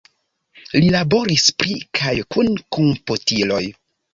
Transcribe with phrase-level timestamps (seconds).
[0.77, 3.65] Li laboris pri kaj kun komputiloj.